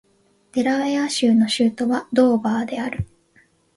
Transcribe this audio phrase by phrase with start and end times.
[0.53, 3.05] デラウェア州の州都はドーバーである